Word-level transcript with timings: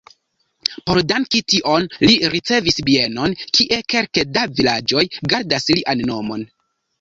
Por 0.85 0.99
danki 1.09 1.41
tion 1.53 1.85
li 2.05 2.15
ricevis 2.35 2.79
bienon, 2.87 3.35
kie 3.59 3.79
kelke 3.95 4.25
da 4.39 4.47
vilaĝoj 4.61 5.05
gardas 5.35 5.71
lian 5.77 6.03
nomon. 6.13 6.49